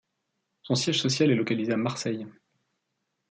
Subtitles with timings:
[0.63, 2.25] Son siège social est localisé à Marseille.